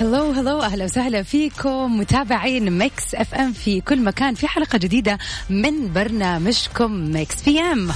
[0.00, 1.98] Hello hello أهلا وسهلا فيكم.
[1.98, 4.34] متابعين Mix FM في كل مكان.
[4.34, 5.18] في حلقة جديدة
[5.50, 7.90] من برنامجكم Mix PM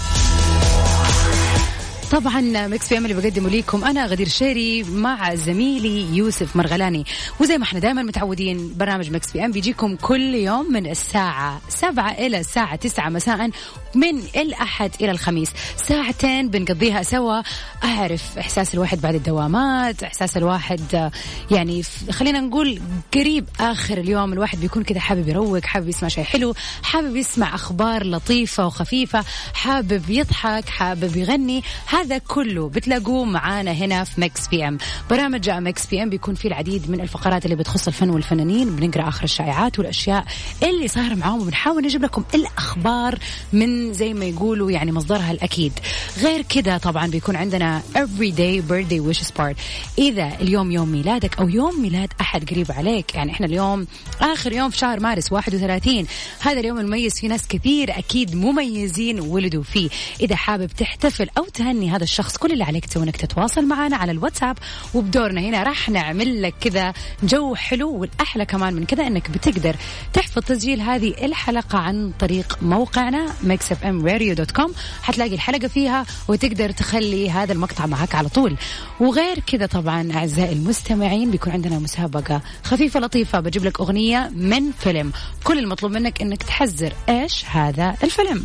[2.12, 7.04] طبعا Mix PM اللي بقدمه لكم أنا غدير الشهري مع زميلي يوسف مرغلاني.
[7.40, 12.38] وزي ما إحنا دائما متعودين برنامج Mix PM بيجيكم كل يوم من الساعة 7 إلى
[12.38, 13.50] الساعة 9 مساء.
[13.96, 15.50] من الأحد إلى الخميس.
[15.76, 17.42] ساعتين بنقضيها سوا.
[17.84, 21.10] أعرف إحساس الواحد بعد الدوامات إحساس الواحد آه،
[21.50, 22.80] يعني خلينا نقول
[23.14, 24.32] قريب آخر اليوم.
[24.32, 30.10] الواحد بيكون كذا حابب يروق حابب يسمع شيء حلو حابب يسمع أخبار لطيفة وخفيفة حابب
[30.10, 31.62] يضحك حابب يغني.
[31.86, 34.78] هذا كله بتلاقوه معانا هنا في Mix PM.
[35.10, 38.76] برنامج Mix PM بيكون فيه العديد من الفقرات اللي بتخص الفن والفنانين.
[38.76, 40.24] بنقرأ آخر الشائعات والأشياء
[40.62, 41.40] اللي صايره معاهم.
[41.40, 43.18] وبنحاول نجيب لكم الأخبار
[43.52, 45.72] من زي ما يقولوا يعني مصدرها الأكيد.
[46.18, 49.56] غير كذا طبعا بيكون عندنا everyday birthday wishes part.
[49.98, 53.86] إذا اليوم يوم ميلادك أو يوم ميلاد أحد قريب عليك يعني إحنا اليوم
[54.20, 56.06] آخر يوم في شهر مارس 31
[56.40, 59.88] هذا اليوم المميز في ناس كثير أكيد مميزين ولدوا فيه.
[60.20, 64.12] إذا حابب تحتفل أو تهني هذا الشخص كل اللي عليك تسوي إنك تتواصل معنا على
[64.12, 64.58] الواتساب.
[64.94, 69.76] وبدورنا هنا راح نعمل لك كذا جو حلو والأحلى كمان من كذا إنك بتقدر
[70.12, 73.26] تحفظ تسجيل هذه الحلقة عن طريق موقعنا
[73.74, 74.70] mixfmradio.com
[75.02, 78.56] حتلاقي الحلقة فيها وتقدر تخلي هذا المقطع معك على طول.
[79.00, 83.40] وغير كذا طبعا أعزائي المستمعين بيكون عندنا مسابقة خفيفة لطيفة.
[83.40, 85.12] بجيب لك أغنية من فيلم.
[85.44, 88.44] كل المطلوب منك إنك تحزر إيش هذا الفيلم.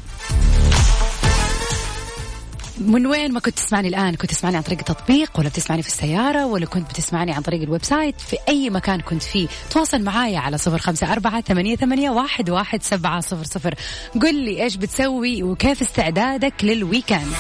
[2.79, 6.45] من وين ما كنت تسمعني الآن كنت تسمعني عن طريق التطبيق ولا بتسمعني في السيارة
[6.45, 10.57] ولا كنت بتسمعني عن طريق ال website في أي مكان كنت فيه تواصل معايا على
[10.57, 13.75] صفر خمسة أربعة ثمانية, ثمانية واحد, واحد سبعة صفر صفر.
[14.22, 17.34] قل لي إيش بتسوي وكيف استعدادك لل weekend.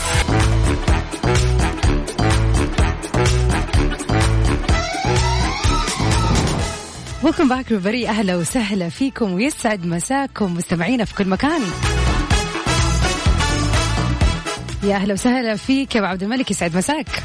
[7.23, 11.61] Welcome back everybody أهلا وسهلا فيكم ويسعد مساكم مستمعينا في كل مكان.
[14.83, 17.23] يا أهلا وسهلا فيك يا أبو عبد الملك يسعد مساك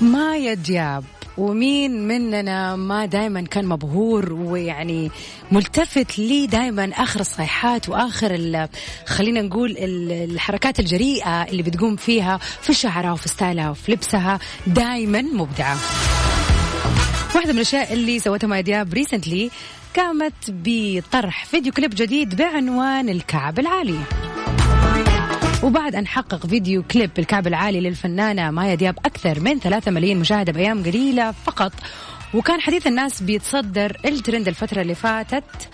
[0.00, 1.04] مايا دياب
[1.38, 5.10] ومين مننا ما دائما كان مبهور ويعني
[5.52, 8.68] ملتفت لي دائما آخر الصيحات وآخر
[9.06, 14.38] خلينا نقول ال- الحركات الجريئة اللي بتقوم فيها في شعرها وفي style ها وفي لبسها
[14.66, 15.76] دائما مبدعة.
[17.34, 19.50] واحدة من الأشياء اللي سوتها مايا دياب recently
[19.96, 23.98] قامت بطرح فيديو كليب جديد بعنوان الكعب العالي.
[25.62, 30.52] وبعد أن حقق فيديو كليب الكعب العالي للفنانة مايا دياب أكثر من 3 ملايين مشاهدة
[30.52, 31.72] بأيام قليلة فقط
[32.34, 35.68] وكان حديث الناس بيتصدر الترند الفترة اللي فاتت.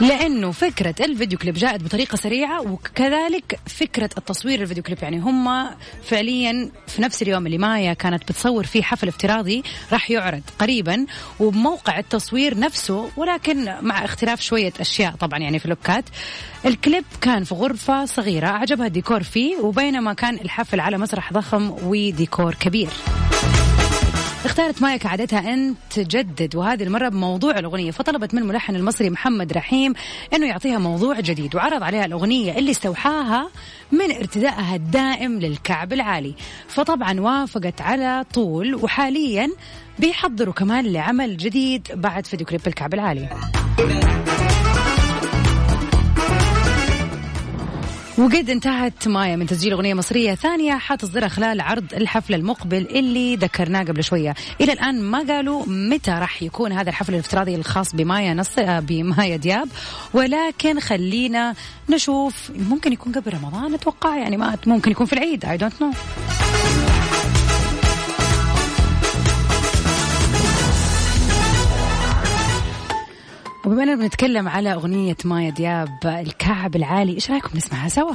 [0.00, 4.98] لأنه فكرة الفيديو كليب جاءت بطريقة سريعة وكذلك فكرة التصوير الفيديو كليب.
[5.02, 5.70] يعني هم
[6.02, 11.06] فعليا في نفس اليوم اللي مايا كانت بتصور فيه حفل افتراضي راح يعرض قريبا
[11.40, 15.38] وبموقع التصوير نفسه ولكن مع اختلاف شوية أشياء طبعا.
[15.38, 16.04] يعني في اللوكات
[16.66, 22.54] الكليب كان في غرفة صغيرة عجبها الديكور فيه وبينما كان الحفل على مسرح ضخم وديكور
[22.54, 22.88] كبير.
[24.48, 27.90] اختارت مايا كعادتها أن تجدد وهذه المرة بموضوع الأغنية.
[27.90, 29.94] فطلبت من الملحن المصري محمد رحيم
[30.34, 33.50] أنه يعطيها موضوع جديد وعرض عليها الأغنية اللي استوحاها
[33.92, 36.34] من ارتدائها الدائم للكعب العالي.
[36.68, 39.50] فطبعا وافقت على طول وحاليا
[39.98, 43.28] بيحضروا كمان لعمل جديد بعد فيديو كليب الكعب العالي.
[48.18, 53.82] وقد انتهت مايا من تسجيل أغنية مصرية ثانية حتصدرها خلال عرض الحفل المقبل اللي ذكرناه
[53.82, 54.34] قبل شوية.
[54.60, 59.36] إلى الآن ما قالوا متى راح يكون هذا الحفل الافتراضي الخاص بمايا نص آه، بمايا
[59.36, 59.68] دياب.
[60.14, 61.54] ولكن خلينا
[61.90, 66.37] نشوف ممكن يكون قبل رمضان أتوقع يعني ما ممكن يكون في العيد I don't know.
[73.68, 78.14] وبما إننا بنتكلم على أغنية مايا دياب الكعب العالي إيش رأيكم نسمعها سوا؟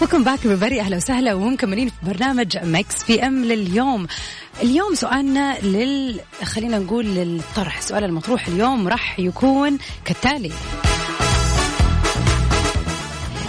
[0.00, 4.06] Welcome back everybody أهلا وسهلا ومكملين في برنامج Mix PM لليوم.
[4.62, 7.78] اليوم سؤالنا لل خلينا نقول للطرح.
[7.78, 10.52] السؤال المطروح اليوم راح يكون كالتالي.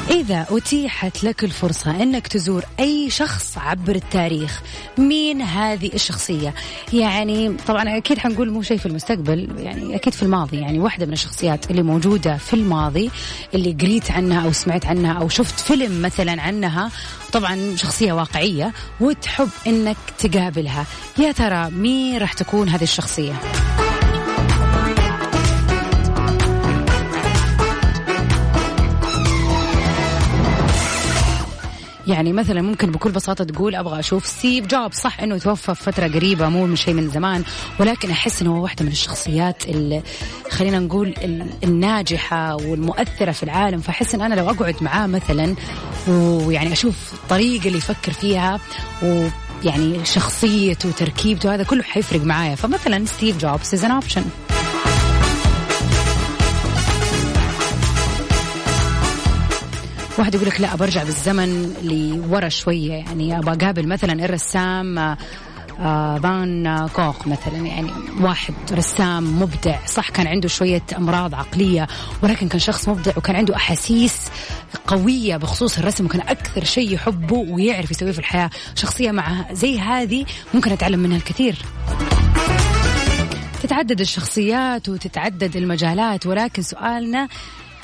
[0.09, 4.61] إذا أتيحت لك الفرصة أنك تزور أي شخص عبر التاريخ
[4.97, 6.53] مين هذه الشخصية؟
[6.93, 11.13] يعني طبعا أكيد حنقول مو شيء في المستقبل يعني أكيد في الماضي يعني واحدة من
[11.13, 13.11] الشخصيات اللي موجودة في الماضي
[13.53, 16.91] اللي قريت عنها أو سمعت عنها أو شفت فيلم مثلا عنها
[17.33, 20.85] طبعا شخصية واقعية وتحب أنك تقابلها.
[21.17, 23.33] يا ترى مين راح تكون هذه الشخصية؟
[32.07, 36.07] يعني مثلا ممكن بكل بساطة تقول أبغى أشوف ستيف جوب صح أنه توفى في فترة
[36.07, 37.43] قريبة مو من شيء من زمان
[37.79, 40.01] ولكن أحس أنه هو واحدة من الشخصيات اللي
[40.49, 41.13] خلينا نقول
[41.63, 43.79] الناجحة والمؤثرة في العالم.
[43.79, 45.55] فأحس أن أنا لو أقعد معاه مثلا
[46.07, 48.59] ويعني أشوف الطريقة اللي يفكر فيها
[49.03, 49.27] و
[49.63, 52.55] يعني شخصيته وتركيبته هذا كله حيفرق معايا.
[52.55, 54.25] فمثلا ستيف جوبز as an option
[60.17, 64.97] واحد يقول لك لا برجع بالزمن لورا شوية يعني أبغى أقابل مثلا الرسام
[65.79, 67.91] آه فان كوخ مثلا يعني
[68.21, 71.87] واحد رسام مبدع صح كان عنده شوية أمراض عقلية
[72.23, 74.17] ولكن كان شخص مبدع وكان عنده أحاسيس
[74.87, 78.49] قوية بخصوص الرسم وكان أكثر شيء يحبه ويعرف يسويه في الحياة.
[78.75, 81.55] شخصية مع زي هذه ممكن أتعلم منها الكثير.
[83.63, 87.27] تتعدد الشخصيات وتتعدد المجالات ولكن سؤالنا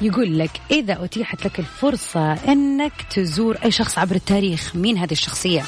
[0.02, 5.64] يقول لك إذا أتيحت لك الفرصة أنك تزور أي شخص عبر التاريخ مين هذه الشخصية؟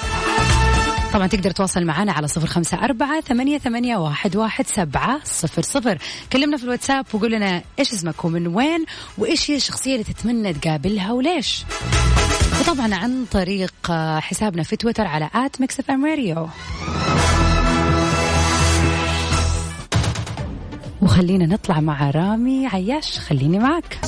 [1.13, 5.97] طبعا تقدر تواصل معنا على صفر خمسة أربعة ثمانية, ثمانية واحد, واحد سبعة صفر صفر.
[6.33, 8.85] كلمنا في الواتساب وقول لنا إيش اسمك ومن وين
[9.17, 11.65] وإيش هي الشخصية اللي تتمنى تقابلها وليش؟
[12.59, 13.73] وطبعا عن طريق
[14.19, 16.49] حسابنا في تويتر على at Mix Radio.
[21.03, 23.19] وخلينا نطلع مع رامي عياش.
[23.19, 23.99] خليني معك.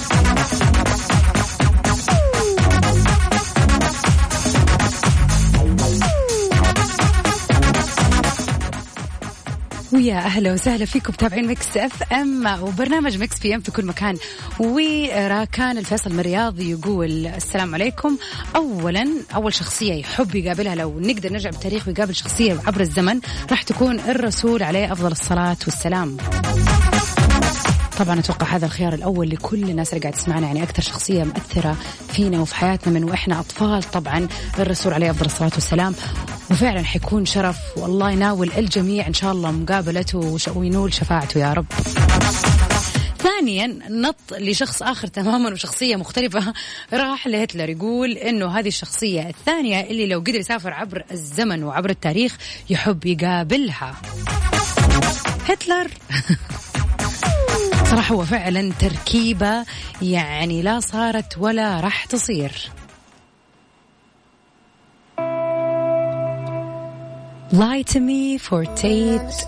[9.94, 14.18] ويا أهلا وسهلا فيكم متابعين Mix FM وبرنامج Mix PM في كل مكان.
[14.60, 18.18] وراكان الفيصل من الرياض يقول السلام عليكم.
[18.56, 19.06] اولا
[19.36, 23.20] أول شخصية يحب يقابلها لو نقدر نرجع بالتاريخ ويقابل شخصية عبر الزمن
[23.52, 26.18] راح تكون الرسول عليه أفضل الصلاة والسلام.
[28.00, 31.78] طبعا أتوقع هذا الخيار الأول لكل الناس اللي قاعد تسمعنا يعني أكثر شخصية مؤثرة
[32.10, 33.84] فينا وفي حياتنا من وإحنا أطفال.
[33.84, 34.28] طبعا
[34.60, 35.96] الرسول عليه أفضل الصلاة والسلام
[36.52, 37.58] وفعلا حيكون شرف.
[37.78, 41.66] والله يناول الجميع إن شاء الله مقابلته وينول شفاعته يا رب.
[43.18, 46.54] ثانيا نط لشخص آخر تماما وشخصية مختلفة.
[46.94, 52.38] راح لهتلر يقول إنه هذه الشخصية الثانية اللي لو قدر يسافر عبر الزمن وعبر التاريخ
[52.70, 53.96] يحب يقابلها.
[55.48, 55.88] هتلر.
[57.86, 59.66] صراحة هو فعلا تركيبة
[60.02, 62.52] يعني لا صارت ولا راح تصير.
[67.52, 69.46] Lie to me for Tate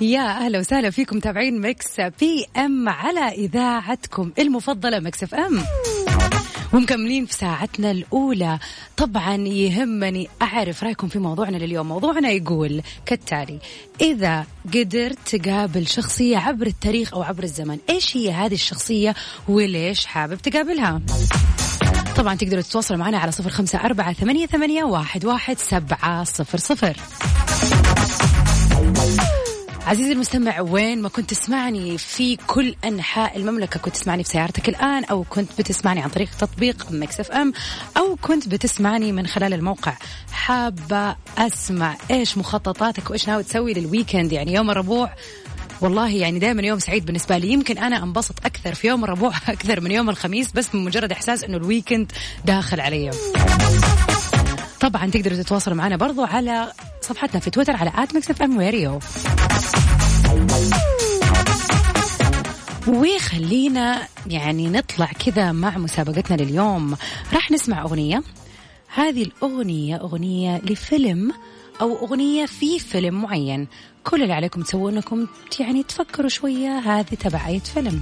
[0.00, 5.62] يا أهلا وسهلا فيكم متابعين Mix PM على إذاعتكم المفضلة Mix FM
[6.72, 8.58] ومكملين في ساعتنا الأولى.
[8.96, 11.88] طبعا يهمني أعرف رأيكم في موضوعنا لليوم.
[11.88, 13.58] موضوعنا يقول كالتالي
[14.00, 19.14] إذا قدرت تقابل شخصية عبر التاريخ أو عبر الزمن إيش هي هذه الشخصية
[19.48, 21.00] وليش حابب تقابلها؟
[22.16, 26.96] طبعا تقدروا تتواصلوا معنا على صفر خمسة أربعة ثمانية, ثمانية واحد, واحد سبعة صفر صفر.
[29.86, 35.04] عزيزي المستمع وين ما كنت تسمعني في كل أنحاء المملكة كنت تسمعني في سيارتك الآن
[35.04, 37.52] أو كنت بتسمعني عن طريق تطبيق Mix FM
[37.96, 39.94] أو كنت بتسمعني من خلال الموقع.
[40.32, 45.10] حابة أسمع إيش مخططاتك وإيش ناوي تسوي لل weekend؟ يعني يوم الربوع
[45.80, 47.52] والله يعني دائما يوم سعيد بالنسبة لي.
[47.52, 51.44] يمكن أنا أنبسط أكثر في يوم الربوع أكثر من يوم الخميس بس من مجرد إحساس
[51.44, 52.12] إنه ال weekend
[52.44, 53.10] داخل علي.
[54.80, 58.98] طبعا تقدروا تتواصلوا معنا برضو على صفحتنا في تويتر على at Mix FM Radio
[62.88, 66.96] وخلينا يعني نطلع كذا مع مسابقتنا لليوم.
[67.32, 68.22] راح نسمع أغنية.
[68.94, 71.32] هذه الأغنية أغنية لفيلم
[71.80, 73.68] أو أغنية في فيلم معين.
[74.04, 75.26] كل اللي عليكم تسوون أنكم
[75.60, 76.78] يعني تفكروا شوية.
[76.78, 78.00] هذه تبع أي فيلم.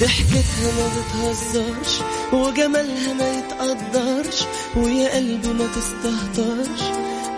[0.00, 2.00] ضحكتها ما بتهزرش
[2.32, 4.38] وجمالها ما يتقدرش
[4.76, 6.80] ويا قلبي ما تستهترش.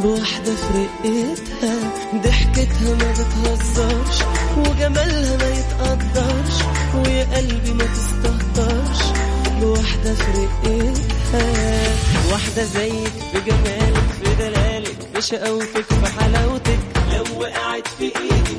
[0.01, 1.91] بواحدة في رقتها
[2.25, 4.19] ضحكتها ما بتهزرش
[4.57, 6.55] وجمالها ما يتقدرش
[6.95, 9.01] ويا قلبي ما تستهترش.
[9.61, 11.95] بواحدة في رقتها
[12.33, 16.79] واحدة زيك بجمالك في دلالك في شقاوتك في حلاوتك.
[17.13, 18.57] لو وقعت في إيدي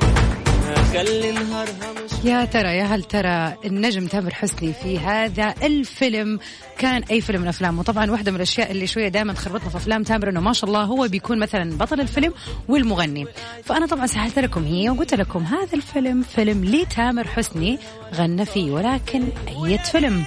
[0.68, 1.94] هخلي نهارها
[2.24, 6.40] يا ترى يا هل ترى النجم تامر حسني في هذا الفيلم
[6.78, 10.04] كان أي فيلم من أفلامه؟ طبعا واحدة من الأشياء اللي شوية دائما تخربطنا في أفلام
[10.04, 12.34] تامر إنه ما شاء الله هو بيكون مثلا بطل الفيلم
[12.68, 13.26] والمغني.
[13.64, 17.80] فأنا طبعا سهلت لكم هي وقلت لكم هذا الفيلم فيلم لتامر حسني
[18.16, 20.24] غنى فيه ولكن أي فيلم؟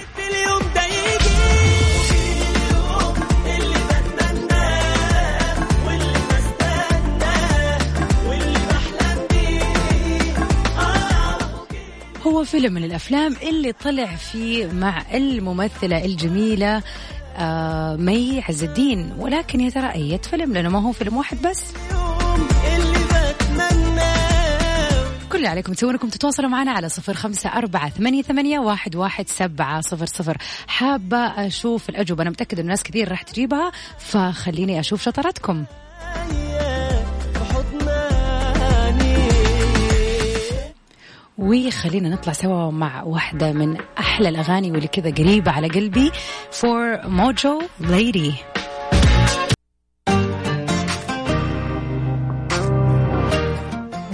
[12.43, 16.83] فيلم من الأفلام اللي طلع فيه مع الممثلة الجميلة
[17.37, 19.13] آه مي عز الدين.
[19.17, 21.63] ولكن يا ترى أي فيلم؟ لأنه ما هو فيلم واحد بس.
[25.31, 29.81] كل عليكم تسوون أنكم تتواصلوا معنا على صفر خمسة أربعة ثمانية, ثمانية واحد, واحد سبعة
[29.81, 30.37] صفر صفر.
[30.67, 35.65] حابة أشوف الأجوبة؟ أنا متأكدة إن ناس كثير راح تجيبها فخليني أشوف شطارتكم
[41.41, 46.11] وخلينا نطلع سوا مع واحدة من أحلى الأغاني واللي كذا قريبة على قلبي
[46.51, 48.60] for Modjo Lady.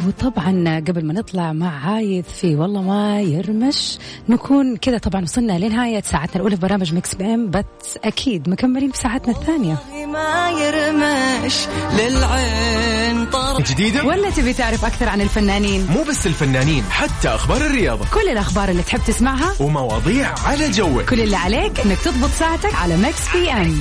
[0.08, 3.98] وطبعا قبل ما نطلع مع عايد في والله ما يرمش.
[4.30, 8.98] نكون كذا طبعا وصلنا لنهاية ساعتنا الأولى في برامج Mix PM بس أكيد مكملين في
[8.98, 9.78] ساعتنا الثانية.
[10.08, 11.56] ما يرمش
[11.94, 13.72] للعين طرف.
[13.72, 18.06] جديدة؟ ولا تبي تعرف أكثر عن الفنانين؟ مو بس الفنانين حتى أخبار الرياضة.
[18.14, 21.10] كل الأخبار اللي تحب تسمعها ومواضيع على جوك.
[21.10, 23.80] كل اللي عليك إنك تضبط ساعتك على Mix PM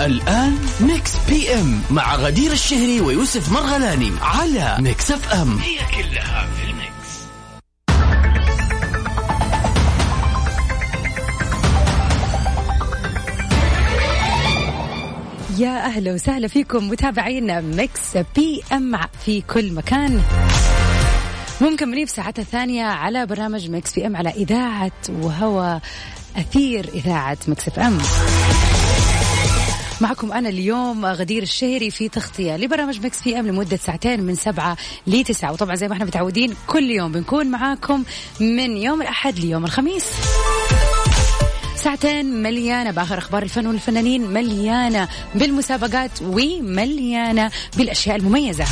[0.00, 6.74] الآن Mix PM مع غدير الشهري ويوسف مرغلاني على Mix FM هي كلها في ال
[6.74, 6.90] mix.
[15.58, 20.22] يا أهلا وسهلا فيكم متابعينا Mix PM في كل مكان.
[21.60, 25.80] مكملين في ساعتها الثانية على برنامج Mix PM على إذاعة وهو
[26.36, 27.98] أثير إذاعة Mix FM
[30.00, 34.76] معكم أنا اليوم غدير الشهري في تغطية لبرامج Mix PM لمدة ساعتين من سبعة
[35.06, 35.52] لتسعة.
[35.52, 38.04] وطبعا زي ما إحنا متعودين كل يوم بنكون معاكم
[38.40, 40.04] من يوم الأحد ليوم الخميس.
[41.76, 48.64] ساعتين مليانة بآخر أخبار الفن والفنانين مليانة بالمسابقات ومليانة بالأشياء المميزة.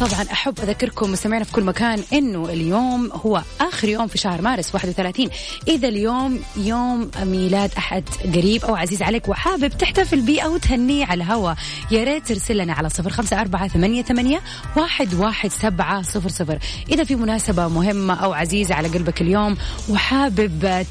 [0.00, 4.74] طبعا أحب أذكركم مستمعينا في كل مكان إنه اليوم هو آخر يوم في شهر مارس
[4.74, 5.28] 31
[5.68, 11.24] إذا اليوم يوم ميلاد أحد قريب أو عزيز عليك وحابب تحتفل به أو تهنيه على
[11.24, 11.54] الهوا
[11.90, 14.40] يا ريت ترسل لنا على صفر خمسة أربعة ثمانية, ثمانية
[14.76, 16.58] واحد, واحد سبعة صفر صفر.
[16.90, 19.56] إذا في مناسبة مهمة أو عزيزة على قلبك اليوم
[19.88, 20.86] وحابب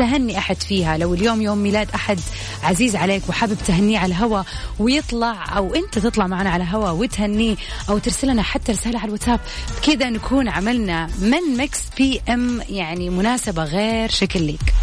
[0.00, 0.98] تهني أحد فيها.
[0.98, 2.20] لو اليوم يوم ميلاد أحد
[2.62, 4.42] عزيز عليك وحابب تهنيه على الهوا
[4.78, 7.56] ويطلع أو أنت تطلع معنا على الهوا وتهنيه
[7.88, 9.40] أو ترسل لنا حتى رسالة على الواتساب
[9.82, 14.74] كذا نكون عملنا من Mix PM يعني مناسبة غير شكل ليك.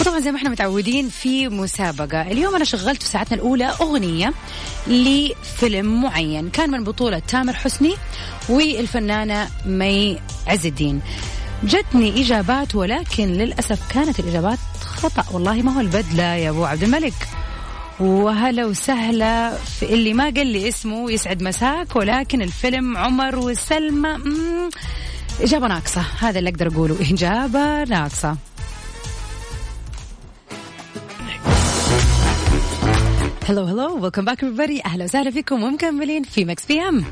[0.00, 2.22] وطبعا زي ما إحنا متعودين في مسابقة.
[2.22, 4.32] اليوم أنا شغلت في ساعتنا الأولى أغنية
[4.86, 6.50] لفيلم معين.
[6.50, 7.94] كان من بطولة تامر حسني
[8.48, 11.00] والفنانة مي عز الدين.
[11.64, 15.24] جتني إجابات ولكن للأسف كانت الإجابات خطأ.
[15.32, 17.14] والله ما هو البدلة يا أبو عبد الملك.
[18.00, 24.18] وهلا وسهلا في اللي ما قال لي اسمه يسعد مساك ولكن الفيلم عمر وسلمى.
[25.40, 26.04] إجابة ناقصة.
[26.18, 26.96] هذا اللي أقدر أقوله.
[27.00, 28.36] إجابة ناقصة.
[33.48, 34.86] hello hello welcome back everybody.
[34.86, 35.62] أهلا وسهلا فيكم.
[35.62, 37.04] ومكملين في Mix PM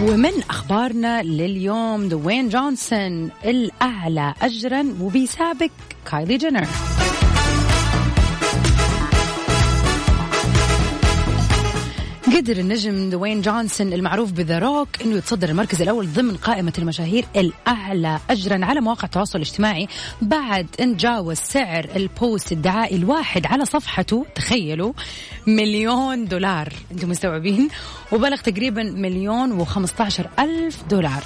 [0.00, 5.70] ومن أخبارنا لليوم دوين جونسون الأعلى اجرا وبيسابق
[6.10, 6.66] كايلي جينر.
[12.36, 17.24] قدر النجم دوين جونسون المعروف ب The Rock إنه يتصدر المركز الأول ضمن قائمة المشاهير
[17.36, 19.88] الأعلى اجرا على مواقع التواصل الاجتماعي
[20.22, 24.92] بعد إن جاوز سعر ال post الدعائي الواحد على صفحته تخيلوا
[25.46, 26.72] مليون دولار.
[26.92, 27.68] أنتم مستوعبين؟
[28.12, 31.24] وبلغ تقريبا مليون وخمسة ألف دولار.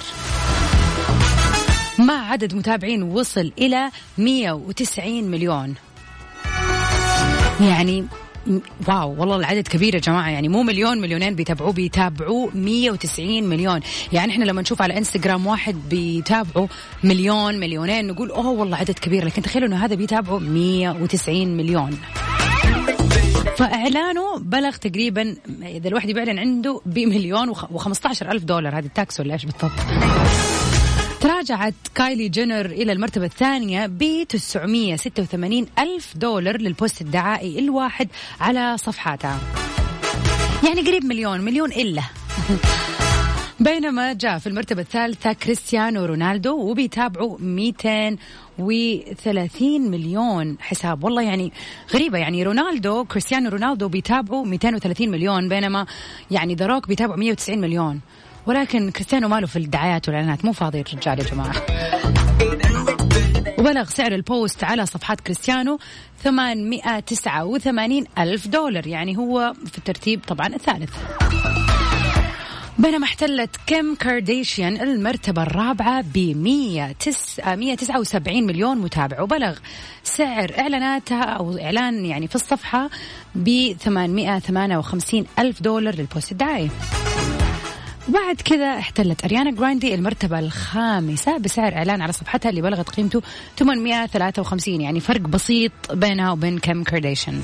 [1.99, 5.75] مع عدد متابعين وصل إلى 190 مليون.
[7.61, 8.05] يعني
[8.87, 10.29] wow والله العدد كبير يا جماعة.
[10.29, 13.79] يعني مو مليون مليونين بيتابعوه بيتابعوه 190 مليون.
[14.13, 16.69] يعني إحنا لما نشوف على إنستغرام واحد بيتابعه
[17.03, 19.25] مليون مليونين نقول أوه والله عدد كبير.
[19.25, 21.97] لكن تخيلوا إنه هذا بيتابعه 190 مليون.
[23.57, 28.77] فإعلانه بلغ تقريبا إذا الواحد بيعلن عنده بمليون و15 ألف دولار.
[28.77, 29.71] هذه ال tax ولا إيش بالضبط؟
[31.21, 38.07] تراجعت كايلي جينر إلى المرتبة الثانية ب 986 ألف دولار لل post الدعائي الواحد
[38.39, 39.39] على صفحاتها.
[40.67, 42.01] يعني قريب مليون مليون إلا.
[43.59, 51.03] بينما جاء في المرتبة الثالثة كريستيانو رونالدو وبيتابعوا 230 مليون حساب.
[51.03, 51.51] والله يعني
[51.93, 52.17] غريبة.
[52.17, 55.85] يعني رونالدو كريستيانو رونالدو بيتابعوا 230 مليون بينما
[56.31, 57.99] يعني دروك بيتابعوا 190 مليون.
[58.47, 61.53] ولكن كريستيانو ماله في الدعايات والإعلانات؟ مو فاضي الرجال يا جماعة.
[63.59, 65.79] وبلغ سعر ال post على صفحات كريستيانو
[66.23, 70.89] 889 ألف دولار يعني هو في الترتيب طبعا الثالث.
[72.79, 79.57] بينما احتلت كيم كارديشيان المرتبة الرابعة ب 179 مليون متابع وبلغ
[80.03, 82.89] سعر إعلاناتها أو إعلان يعني في الصفحة
[83.35, 86.69] ب 858 ألف دولار لل post الدعائي.
[88.09, 93.21] وبعد كذا احتلت أريانا جراندي المرتبة الخامسة بسعر إعلان على صفحتها اللي بلغت قيمته
[93.57, 97.41] 853 يعني فرق بسيط بينها وبين كيم كارديشن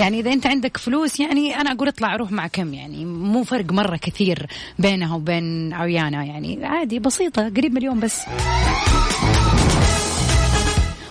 [0.00, 3.72] يعني إذا أنت عندك فلوس يعني أنا أقول اطلع روح مع كيم يعني مو فرق
[3.72, 4.46] مرة كثير
[4.78, 8.22] بينها وبين أريانا يعني عادي بسيطة قريب مليون بس.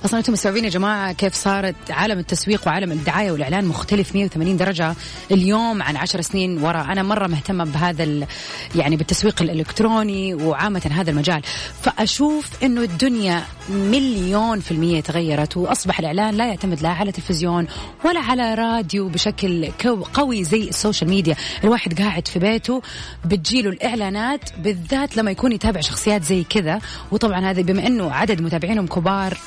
[0.05, 4.95] أصلا أنتم مستوعبين يا جماعة كيف صارت عالم التسويق وعالم الدعاية والإعلان مختلف 180 درجة
[5.31, 8.27] اليوم عن 10 سنين ورا؟ أنا مرة مهتمة بهذا
[8.75, 11.41] يعني بالتسويق الإلكتروني وعامة هذا المجال.
[11.81, 17.67] فأشوف إنه الدنيا مليون في المية تغيرت وأصبح الإعلان لا يعتمد لا على تلفزيون
[18.05, 19.71] ولا على راديو بشكل
[20.13, 21.35] قوي زي ال social media.
[21.63, 22.81] الواحد قاعد في بيته
[23.25, 26.79] بتجيله الإعلانات بالذات لما يكون يتابع شخصيات زي كذا.
[27.11, 29.37] وطبعا هذا بما إنه عدد متابعينهم كبار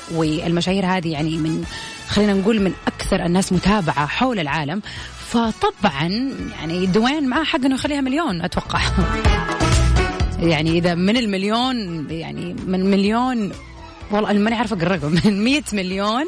[0.49, 1.63] المشاهير هذه يعني من
[2.07, 4.81] خلينا نقول من أكثر الناس متابعة حول العالم
[5.29, 6.07] فطبعا
[6.59, 8.79] يعني دوين معاه حق إنه يخليها مليون أتوقع.
[10.39, 13.51] يعني إذا من المليون يعني من مليون
[14.11, 16.25] والله ماني عارفة الرقم من 100 مليون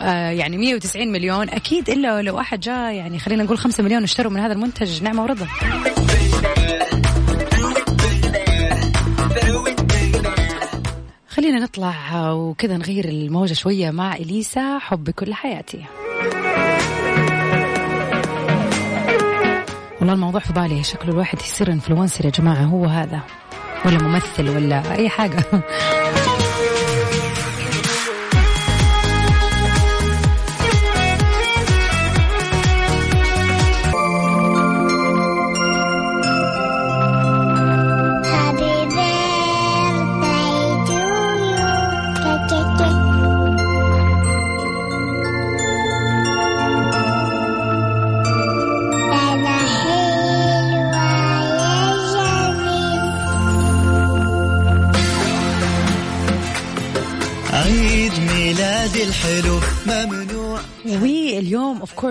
[0.00, 4.32] آه يعني 190 مليون أكيد إلا لو احد جاء يعني خلينا نقول 5 مليون اشتروا
[4.32, 5.46] من هذا المنتج نعمة ورضا.
[11.32, 14.78] خلينا نطلع وكذا نغير الموجة شوية مع إليسا.
[14.78, 15.84] حب كل حياتي.
[20.00, 22.64] والله الموضوع في بالي شكله الواحد يصير انفلونسر يا جماعة.
[22.64, 23.20] هو هذا.
[23.86, 25.44] ولا ممثل ولا أي حاجة.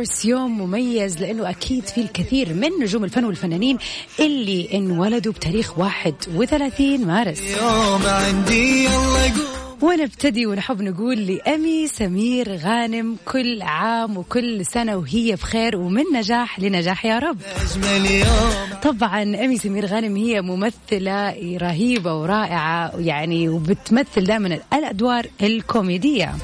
[0.01, 3.77] كورس يوم مميز لأنه أكيد في الكثير من نجوم الفن والفنانين
[4.19, 7.41] اللي انولدوا بتاريخ 31 مارس.
[7.41, 9.31] يوم عندي يقول
[9.81, 17.05] ونبتدي ونحب نقول لأمي سمير غانم كل عام وكل سنة وهي بخير ومن نجاح لنجاح
[17.05, 17.37] يا رب.
[18.83, 26.35] طبعا أمي سمير غانم هي ممثلة رهيبة ورائعة يعني وبتمثل دائما الأدوار الكوميدية.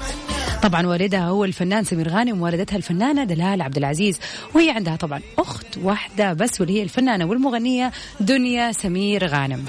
[0.64, 4.20] طبعا والدها هو الفنان سمير غانم ووالدتها الفنانة دلال عبد العزيز.
[4.56, 9.66] وهي عندها طبعا أخت واحدة بس واللي هي الفنانة والمغنية دنيا سمير غانم.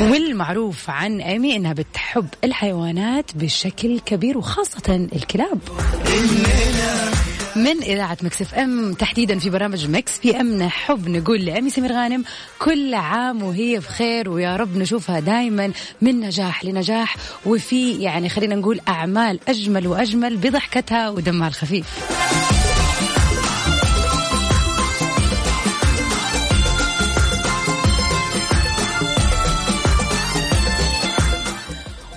[0.00, 5.58] والمعروف عن أيمي إنها بتحب الحيوانات بشكل كبير وخاصة الكلاب.
[7.56, 12.24] من إذاعة Mix FM تحديدا في برامج Mix PM نحب نقول لإيمي سمير غانم
[12.58, 18.80] كل عام وهي بخير ويا رب نشوفها دائما من نجاح لنجاح وفي يعني خلينا نقول
[18.88, 21.86] أعمال أجمل وأجمل بضحكتها ودمها الخفيف.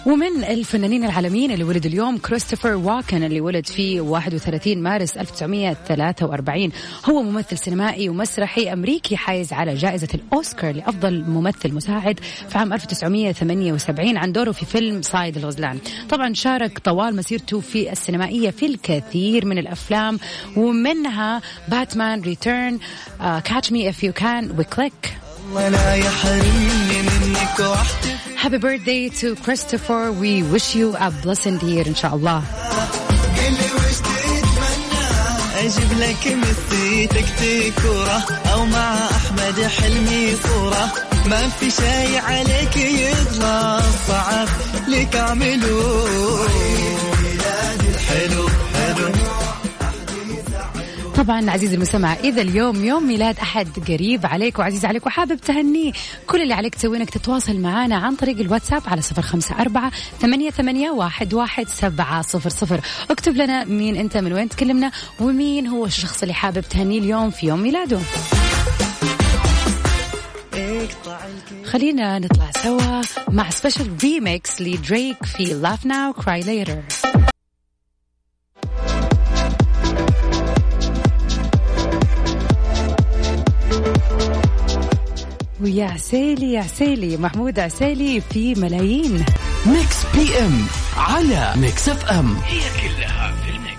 [0.08, 6.72] ومن الفنانين العالميين اللي ولد اليوم كريستوفر واكن اللي ولد في 31 مارس 1943
[7.10, 14.17] هو ممثل سينمائي ومسرحي أمريكي حايز على جائزة الأوسكار لأفضل ممثل مساعد في عام 1978
[14.17, 19.58] عن دوره في فيلم صائد الغزلان طبعا شارك طوال مسيرته في السينمائية في الكثير من
[19.58, 20.20] الأفلام
[20.58, 22.80] ومنها Batman Returns
[23.20, 25.17] Catch Me If You Can و Click
[25.48, 27.78] الله لا يحرمني منك
[28.36, 30.12] Happy birthday to Christopher.
[30.12, 32.44] We wish you a blessed year إن شاء الله.
[35.58, 40.94] أجيب لك مثي تكتيك كورة أو مع أحمد حلمي صورة.
[41.26, 44.48] ما في شي عليك يطلع صعب
[44.88, 46.48] لك اعملوا
[48.10, 49.47] حلو حلو.
[51.17, 55.91] طبعا عزيزي المستمع إذا اليوم يوم ميلاد أحد قريب عليك وعزيز عليك وحابب تهنيه
[56.27, 60.49] كل اللي عليك تسويه إنك تتواصل معنا عن طريق الواتساب على صفر خمسة أربعة ثمانية,
[60.49, 62.82] ثمانية واحد, واحد سبعة صفر صفر.
[63.12, 67.47] اكتب لنا مين أنت من وين تكلمنا ومين هو الشخص اللي حابب تهنيه اليوم في
[67.47, 67.99] يوم ميلاده.
[71.65, 76.78] خلينا نطلع سوا مع special remix ل Drake في Laugh Now Cry Later
[85.88, 89.26] عسيلي يا عسيلي محمود عسيلي في ملايين.
[89.65, 90.65] Mix PM
[90.97, 92.36] على Mix FM.
[92.36, 93.78] هي كلها في ال mix.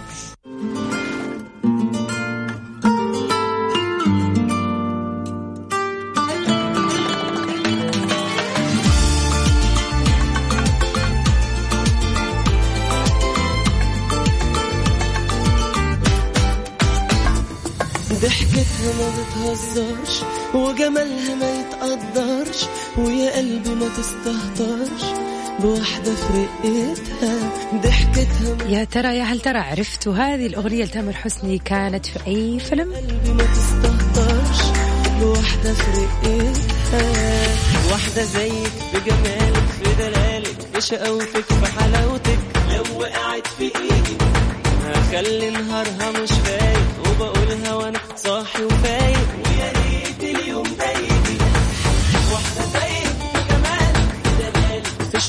[18.22, 20.22] ضحكتها ما بتهزرش.
[20.54, 22.64] وجمالها ما يتقدرش
[22.98, 25.02] ويا قلبي ما تستهترش.
[25.60, 32.06] بواحدة في رقتها ضحكتها يا ترى يا هل ترى عرفتوا هذه الأغنية لتامر حسني كانت
[32.06, 34.60] في أي فيلم؟ قلبي ما تستهترش.
[35.20, 37.02] بواحدة في رقتها
[37.92, 42.38] واحدة زيك بجمالك في دلالك في شقاوتك في حلاوتك.
[42.74, 44.16] لو وقعت في إيدي
[44.84, 46.57] هخلي نهارها مش فايق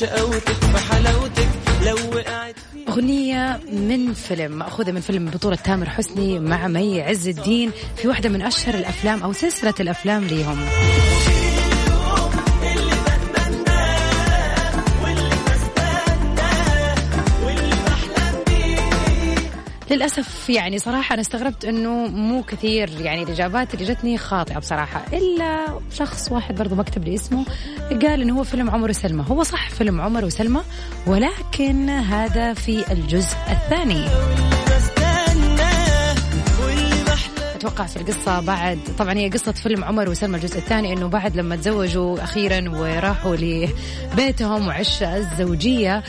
[0.00, 1.48] في شقاوتك في حلاوتك
[1.86, 2.54] لو وقعت
[2.88, 8.28] أغنية من فيلم مأخوذة من فيلم بطولة تامر حسني مع مي عز الدين في واحدة
[8.28, 10.58] من أشهر الأفلام أو سلسلة الأفلام ليهم.
[19.90, 25.66] للأسف يعني صراحة أنا استغربت أنه مو كثير يعني الإجابات اللي جتني خاطئة بصراحة إلا
[25.92, 27.44] شخص واحد برضو ما كتب لي اسمه
[27.90, 30.62] قال أنه هو فيلم عمر وسلمى هو صح فيلم عمر وسلمى
[31.06, 34.04] ولكن هذا في الجزء الثاني.
[37.54, 41.56] أتوقع في القصة بعد طبعا هي قصة فيلم عمر وسلمى الجزء الثاني إنه بعد لما
[41.56, 46.02] تزوجوا أخيرا وراحوا لبيتهم وعشة الزوجية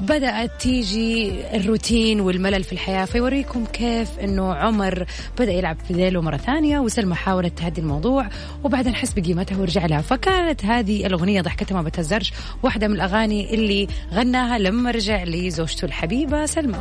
[0.00, 5.06] بدأت تيجي الروتين والملل في الحياة فيوريكم كيف أنه عمر
[5.38, 8.28] بدأ يلعب في ذيله مرة ثانية وسلمى حاولت تهدي الموضوع
[8.64, 10.00] وبعدين حس بقيمتها ورجع لها.
[10.00, 16.46] فكانت هذه الأغنية ضحكتها ما بتهزرش واحدة من الأغاني اللي غناها لما رجع لزوجته الحبيبة
[16.46, 16.78] سلمى.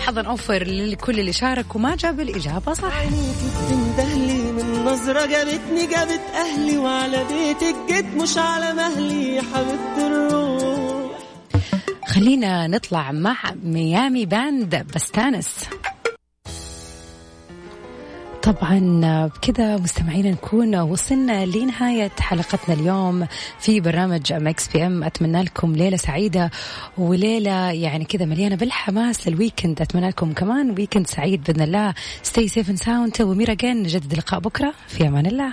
[0.00, 3.02] حظا أوفر لكل اللي شارك وما جاب الإجابة صح.
[4.82, 11.18] تندهلي من نظرة جابتني جابت أهلي وعلى بيتك جيت مش على مهلي يا حبيبة الروح.
[12.06, 15.68] خلينا نطلع مع Miami Band بستانس.
[18.42, 23.26] طبعا بكذا مستمعينا نكون وصلنا لنهاية حلقتنا اليوم
[23.58, 26.50] في برنامج Mix PM أتمنى لكم ليلة سعيدة
[26.98, 31.94] وليلة يعني كذا مليانة بالحماس لل weekend أتمنى لكم كمان weekend سعيد بإذن الله.
[32.22, 34.74] stay safe sound وميرا جين نجدد اللقاء بكرة.
[34.88, 35.52] في أمان الله.